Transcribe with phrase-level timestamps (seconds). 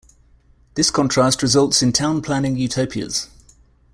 [0.73, 3.29] This contrast results in town-planning utopias.